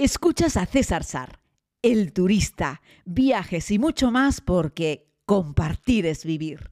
[0.00, 1.40] Escuchas a César Sar,
[1.82, 6.70] el turista, viajes y mucho más porque compartir es vivir.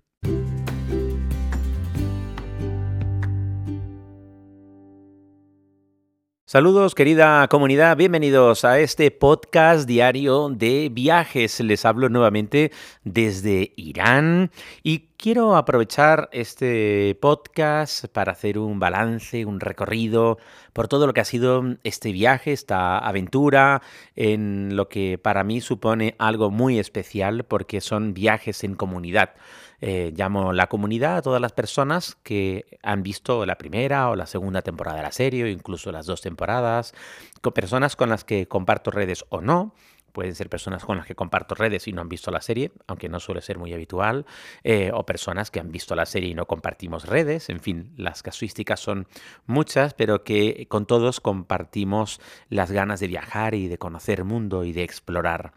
[6.49, 11.59] Saludos querida comunidad, bienvenidos a este podcast diario de viajes.
[11.59, 12.71] Les hablo nuevamente
[13.03, 14.53] desde Irán
[14.85, 20.39] y quiero aprovechar este podcast para hacer un balance, un recorrido
[20.73, 23.83] por todo lo que ha sido este viaje, esta aventura,
[24.15, 29.35] en lo que para mí supone algo muy especial porque son viajes en comunidad.
[29.81, 34.27] Eh, llamo la comunidad a todas las personas que han visto la primera o la
[34.27, 36.95] segunda temporada de la serie, o incluso las dos temporadas,
[37.43, 39.75] con personas con las que comparto redes o no,
[40.17, 43.11] pueden ser personas con las que comparto redes y no han visto la serie, aunque
[43.11, 44.25] no suele ser muy habitual,
[44.65, 48.23] eh, o personas que han visto la serie y no compartimos redes, en fin, las
[48.23, 49.09] casuísticas son
[49.45, 54.73] muchas, pero que con todos compartimos las ganas de viajar y de conocer mundo y
[54.73, 55.53] de explorar.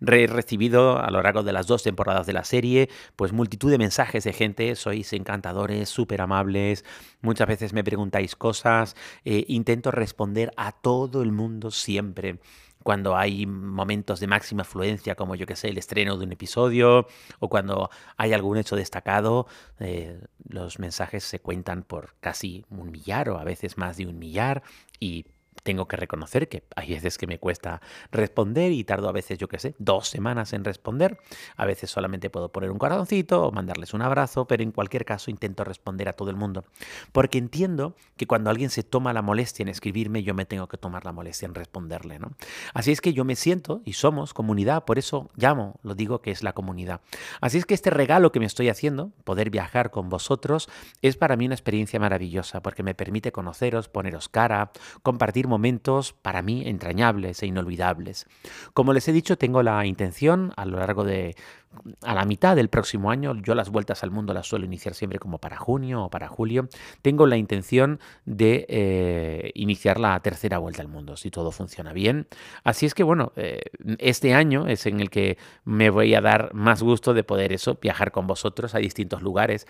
[0.00, 3.78] He recibido a lo largo de las dos temporadas de la serie, pues multitud de
[3.78, 6.84] mensajes de gente, sois encantadores, súper amables,
[7.20, 8.94] muchas veces me preguntáis cosas,
[9.24, 12.38] eh, intento responder a todo el mundo siempre
[12.84, 17.08] cuando hay momentos de máxima afluencia, como yo que sé, el estreno de un episodio,
[17.40, 19.46] o cuando hay algún hecho destacado,
[19.80, 24.18] eh, los mensajes se cuentan por casi un millar o a veces más de un
[24.18, 24.62] millar,
[25.00, 25.24] y
[25.64, 27.80] tengo que reconocer que hay veces que me cuesta
[28.12, 31.18] responder y tardo a veces, yo qué sé, dos semanas en responder.
[31.56, 35.30] A veces solamente puedo poner un corazoncito o mandarles un abrazo, pero en cualquier caso
[35.30, 36.64] intento responder a todo el mundo.
[37.12, 40.76] Porque entiendo que cuando alguien se toma la molestia en escribirme, yo me tengo que
[40.76, 42.18] tomar la molestia en responderle.
[42.18, 42.32] ¿no?
[42.74, 46.30] Así es que yo me siento y somos comunidad, por eso llamo, lo digo que
[46.30, 47.00] es la comunidad.
[47.40, 50.68] Así es que este regalo que me estoy haciendo, poder viajar con vosotros,
[51.00, 54.70] es para mí una experiencia maravillosa porque me permite conoceros, poneros cara,
[55.02, 58.26] compartir momentos para mí entrañables e inolvidables.
[58.72, 61.36] Como les he dicho, tengo la intención a lo largo de
[62.02, 65.18] a la mitad del próximo año, yo las vueltas al mundo las suelo iniciar siempre
[65.18, 66.68] como para junio o para julio,
[67.02, 72.26] tengo la intención de eh, iniciar la tercera vuelta al mundo, si todo funciona bien.
[72.62, 73.62] Así es que bueno, eh,
[73.98, 77.78] este año es en el que me voy a dar más gusto de poder eso,
[77.80, 79.66] viajar con vosotros a distintos lugares.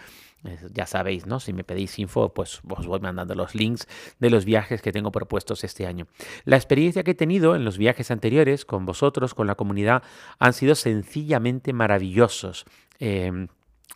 [0.73, 1.41] ya sabéis, ¿no?
[1.41, 5.11] Si me pedís info, pues os voy mandando los links de los viajes que tengo
[5.11, 6.07] propuestos este año.
[6.45, 10.03] La experiencia que he tenido en los viajes anteriores con vosotros, con la comunidad,
[10.39, 12.65] han sido sencillamente maravillosas maravillosos.
[13.01, 13.49] Em,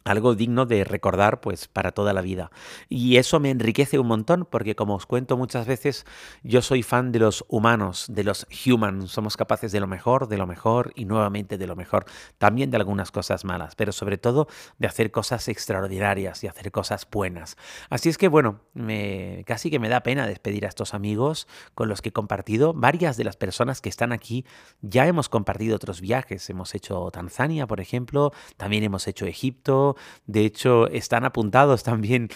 [0.09, 2.51] algo digno de recordar pues para toda la vida.
[2.89, 6.07] Y eso me enriquece un montón porque como os cuento muchas veces,
[6.43, 10.39] yo soy fan de los humanos, de los humans, somos capaces de lo mejor, de
[10.39, 12.07] lo mejor y nuevamente de lo mejor,
[12.39, 17.07] también de algunas cosas malas, pero sobre todo de hacer cosas extraordinarias y hacer cosas
[17.11, 17.57] buenas.
[17.91, 21.89] Así es que bueno, me, casi que me da pena despedir a estos amigos con
[21.89, 22.73] los que he compartido.
[22.73, 24.45] Varias de las personas que están aquí
[24.81, 29.78] ya hemos compartido otros viajes, hemos hecho Tanzania, por ejemplo, también hemos hecho Egipto,
[30.27, 32.29] de hecho, están apuntados también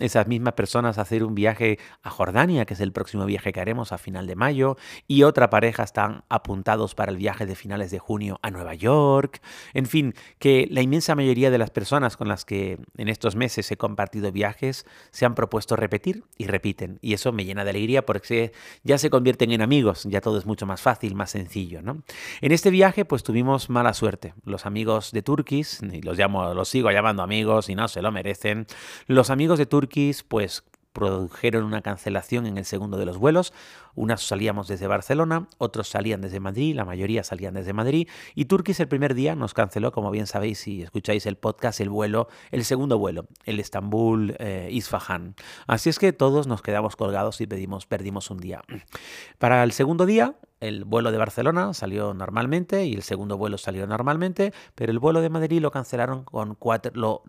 [0.00, 3.92] esas mismas personas hacer un viaje a Jordania, que es el próximo viaje que haremos
[3.92, 4.76] a final de mayo,
[5.06, 9.40] y otra pareja están apuntados para el viaje de finales de junio a Nueva York.
[9.74, 13.70] En fin, que la inmensa mayoría de las personas con las que en estos meses
[13.70, 16.98] he compartido viajes se han propuesto repetir y repiten.
[17.00, 20.46] Y eso me llena de alegría porque ya se convierten en amigos, ya todo es
[20.46, 21.82] mucho más fácil, más sencillo.
[21.82, 22.02] ¿no?
[22.40, 24.34] En este viaje pues tuvimos mala suerte.
[24.44, 28.12] Los amigos de Turquís, y los, llamo, los sigo llamando amigos y no se lo
[28.12, 28.66] merecen,
[29.06, 29.87] los amigos de Turquís
[30.26, 30.64] pues
[30.98, 33.52] produjeron una cancelación en el segundo de los vuelos.
[33.94, 38.08] Unas salíamos desde Barcelona, otros salían desde Madrid, la mayoría salían desde Madrid.
[38.34, 41.88] Y Turquís el primer día nos canceló, como bien sabéis si escucháis el podcast, el
[41.88, 45.34] vuelo, el segundo vuelo, el Estambul-Isfahan.
[45.36, 48.62] Eh, Así es que todos nos quedamos colgados y pedimos, perdimos un día.
[49.38, 53.86] Para el segundo día, el vuelo de Barcelona salió normalmente y el segundo vuelo salió
[53.86, 57.22] normalmente, pero el vuelo de Madrid lo cancelaron con cuatro,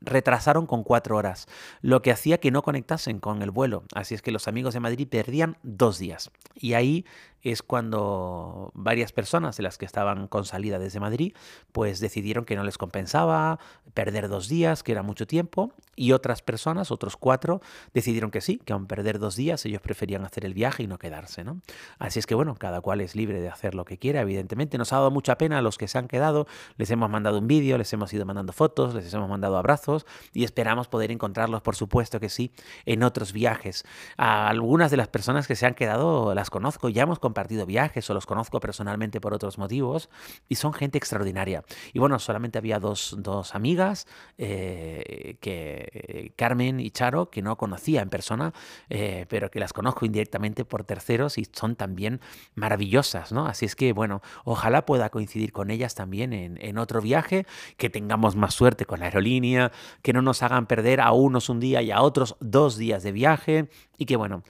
[0.00, 1.46] retrasaron con cuatro horas,
[1.80, 3.84] lo que hacía que no conectasen con el vuelo.
[3.94, 6.30] Así es que los amigos de Madrid perdían dos días.
[6.54, 7.04] Y ahí
[7.52, 11.34] es cuando varias personas de las que estaban con salida desde Madrid,
[11.72, 13.58] pues decidieron que no les compensaba
[13.94, 17.60] perder dos días, que era mucho tiempo, y otras personas, otros cuatro,
[17.92, 20.98] decidieron que sí, que aun perder dos días ellos preferían hacer el viaje y no
[20.98, 21.60] quedarse, ¿no?
[21.98, 24.78] Así es que bueno, cada cual es libre de hacer lo que quiera, evidentemente.
[24.78, 26.46] Nos ha dado mucha pena a los que se han quedado,
[26.76, 30.44] les hemos mandado un vídeo, les hemos ido mandando fotos, les hemos mandado abrazos y
[30.44, 32.52] esperamos poder encontrarlos, por supuesto que sí,
[32.86, 33.84] en otros viajes.
[34.16, 37.66] A algunas de las personas que se han quedado las conozco, ya hemos compartido compartido
[37.66, 40.10] viajes o los conozco personalmente por otros motivos
[40.48, 41.62] y son gente extraordinaria.
[41.92, 44.08] Y bueno, solamente había dos, dos amigas,
[44.38, 48.52] eh, que Carmen y Charo, que no conocía en persona,
[48.90, 52.20] eh, pero que las conozco indirectamente por terceros y son también
[52.56, 53.46] maravillosas, ¿no?
[53.46, 57.46] Así es que, bueno, ojalá pueda coincidir con ellas también en, en otro viaje,
[57.76, 59.70] que tengamos más suerte con la aerolínea,
[60.02, 63.12] que no nos hagan perder a unos un día y a otros dos días de
[63.12, 64.42] viaje y que, bueno,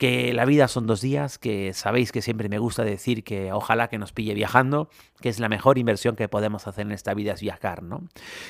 [0.00, 3.88] que la vida son dos días, que sabéis que siempre me gusta decir que ojalá
[3.88, 4.88] que nos pille viajando,
[5.20, 8.08] que es la mejor inversión que podemos hacer en esta vida es viajar, ¿no?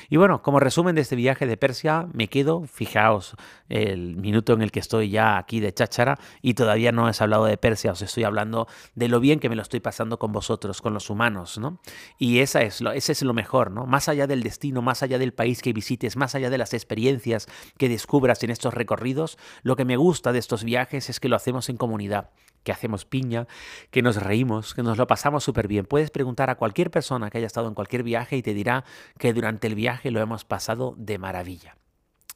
[0.09, 3.35] Y bueno, como resumen de este viaje de Persia, me quedo, fijaos
[3.67, 7.43] el minuto en el que estoy ya aquí de cháchara y todavía no he hablado
[7.43, 10.81] de Persia, os estoy hablando de lo bien que me lo estoy pasando con vosotros,
[10.81, 11.81] con los humanos, ¿no?
[12.17, 13.85] Y esa es lo, ese es lo mejor, ¿no?
[13.85, 17.49] Más allá del destino, más allá del país que visites, más allá de las experiencias
[17.77, 21.40] que descubras en estos recorridos, lo que me gusta de estos viajes es que lo
[21.41, 22.29] hacemos en comunidad,
[22.63, 23.47] que hacemos piña,
[23.89, 25.85] que nos reímos, que nos lo pasamos súper bien.
[25.85, 28.85] Puedes preguntar a cualquier persona que haya estado en cualquier viaje y te dirá
[29.17, 31.80] que durante el viaje lo hemos pasado de maravilla.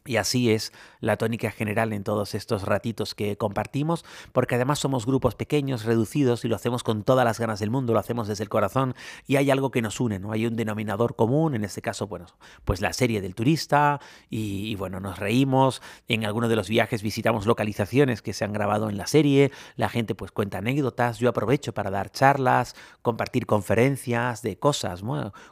[0.07, 5.07] Y así es la tónica general en todos estos ratitos que compartimos, porque además somos
[5.07, 8.44] grupos pequeños, reducidos, y lo hacemos con todas las ganas del mundo, lo hacemos desde
[8.44, 8.94] el corazón,
[9.25, 10.31] y hay algo que nos une, ¿no?
[10.31, 12.28] Hay un denominador común, en este caso, bueno,
[12.66, 14.00] pues la serie del turista,
[14.30, 18.90] y, bueno, nos reímos, en algunos de los viajes visitamos localizaciones que se han grabado
[18.90, 24.44] en la serie, la gente pues cuenta anécdotas, yo aprovecho para dar charlas, compartir conferencias
[24.44, 25.01] de cosas,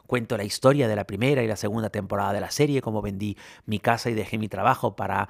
[0.06, 3.36] cuento la historia de la primera y la segunda temporada de la serie, cómo vendí
[3.66, 5.28] mi casa y dejé mi trabajo para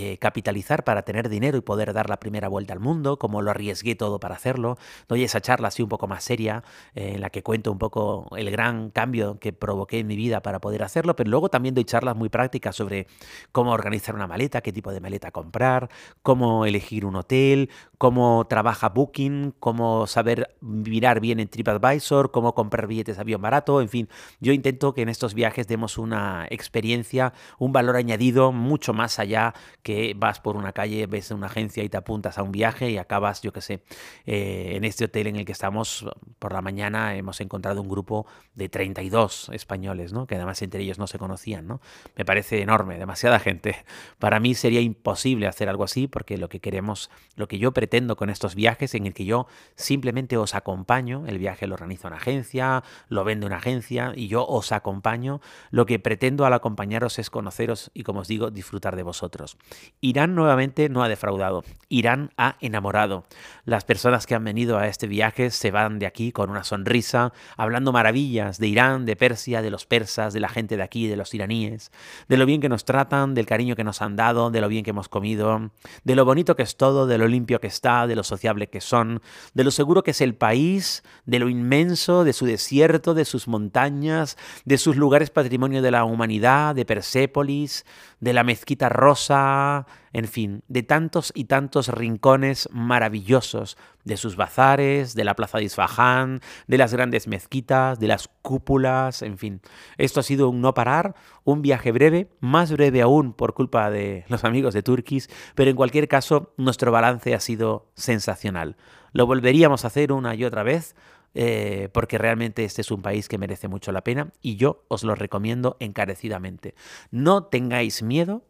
[0.00, 3.50] eh, capitalizar para tener dinero y poder dar la primera vuelta al mundo, como lo
[3.50, 4.78] arriesgué todo para hacerlo.
[5.08, 6.62] Doy esa charla así un poco más seria,
[6.94, 10.40] eh, en la que cuento un poco el gran cambio que provoqué en mi vida
[10.40, 13.06] para poder hacerlo, pero luego también doy charlas muy prácticas sobre
[13.52, 15.88] cómo organizar una maleta, qué tipo de maleta comprar,
[16.22, 22.86] cómo elegir un hotel, cómo trabaja Booking, cómo saber mirar bien en TripAdvisor, cómo comprar
[22.86, 24.08] billetes de avión barato, en fin,
[24.40, 29.54] yo intento que en estos viajes demos una experiencia, un valor añadido mucho más allá
[29.84, 32.96] que vas por una calle, ves una agencia y te apuntas a un viaje y
[32.96, 33.82] acabas, yo qué sé,
[34.24, 36.06] eh, en este hotel en el que estamos
[36.38, 40.26] por la mañana hemos encontrado un grupo de 32 españoles, ¿no?
[40.26, 41.68] que además entre ellos no se conocían.
[41.68, 41.82] ¿no?
[42.16, 43.76] Me parece enorme, demasiada gente.
[44.18, 48.16] Para mí sería imposible hacer algo así porque lo que queremos, lo que yo pretendo
[48.16, 49.46] con estos viajes en el que yo
[49.76, 54.46] simplemente os acompaño, el viaje lo organiza una agencia, lo vende una agencia y yo
[54.46, 59.02] os acompaño, lo que pretendo al acompañaros es conoceros y como os digo, disfrutar de
[59.02, 59.58] vosotros.
[60.00, 63.24] Irán nuevamente no ha defraudado, Irán ha enamorado.
[63.64, 67.32] Las personas que han venido a este viaje se van de aquí con una sonrisa,
[67.56, 71.16] hablando maravillas de Irán, de Persia, de los persas, de la gente de aquí, de
[71.16, 71.90] los iraníes,
[72.28, 74.84] de lo bien que nos tratan, del cariño que nos han dado, de lo bien
[74.84, 75.70] que hemos comido,
[76.04, 78.80] de lo bonito que es todo, de lo limpio que está, de lo sociable que
[78.80, 79.22] son,
[79.54, 83.48] de lo seguro que es el país, de lo inmenso, de su desierto, de sus
[83.48, 87.86] montañas, de sus lugares patrimonio de la humanidad, de Persépolis,
[88.20, 89.63] de la mezquita rosa,
[90.12, 95.64] en fin, de tantos y tantos rincones maravillosos, de sus bazares, de la plaza de
[95.64, 99.60] Isfahán, de las grandes mezquitas, de las cúpulas, en fin.
[99.96, 104.24] Esto ha sido un no parar, un viaje breve, más breve aún por culpa de
[104.28, 108.76] los amigos de Turquís, pero en cualquier caso nuestro balance ha sido sensacional.
[109.12, 110.94] Lo volveríamos a hacer una y otra vez,
[111.36, 115.02] eh, porque realmente este es un país que merece mucho la pena y yo os
[115.02, 116.74] lo recomiendo encarecidamente.
[117.10, 118.44] No tengáis miedo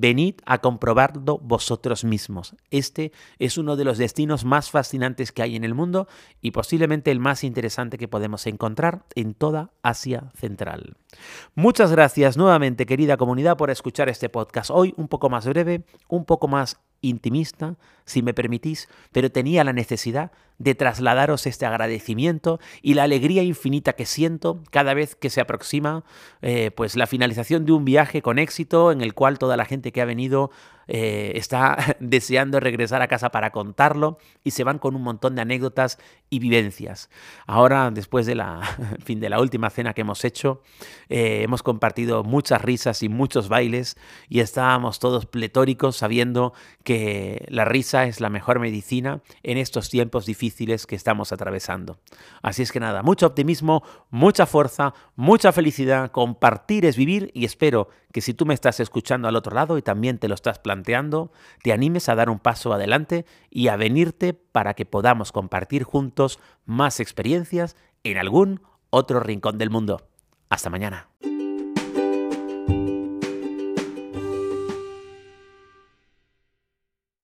[0.00, 2.54] Venid a comprobarlo vosotros mismos.
[2.70, 3.10] Este
[3.40, 6.06] es uno de los destinos más fascinantes que hay en el mundo
[6.40, 10.96] y posiblemente el más interesante que podemos encontrar en toda Asia Central.
[11.56, 14.70] Muchas gracias nuevamente, querida comunidad, por escuchar este podcast.
[14.70, 17.74] Hoy un poco más breve, un poco más intimista,
[18.04, 23.92] si me permitís, pero tenía la necesidad de trasladaros este agradecimiento y la alegría infinita
[23.92, 26.04] que siento cada vez que se aproxima
[26.42, 29.92] eh, pues la finalización de un viaje con éxito en el cual toda la gente
[29.92, 30.50] que ha venido
[30.90, 35.42] eh, está deseando regresar a casa para contarlo y se van con un montón de
[35.42, 35.98] anécdotas
[36.30, 37.10] y vivencias.
[37.46, 38.62] Ahora, después de la,
[39.04, 40.62] fin, de la última cena que hemos hecho,
[41.10, 43.98] eh, hemos compartido muchas risas y muchos bailes
[44.28, 50.24] y estábamos todos pletóricos sabiendo que la risa es la mejor medicina en estos tiempos
[50.86, 51.98] que estamos atravesando.
[52.42, 57.88] Así es que nada, mucho optimismo, mucha fuerza, mucha felicidad, compartir es vivir y espero
[58.12, 61.30] que si tú me estás escuchando al otro lado y también te lo estás planteando,
[61.62, 66.38] te animes a dar un paso adelante y a venirte para que podamos compartir juntos
[66.64, 70.08] más experiencias en algún otro rincón del mundo.
[70.48, 71.08] Hasta mañana.